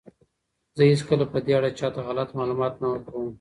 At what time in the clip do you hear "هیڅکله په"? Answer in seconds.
0.91-1.37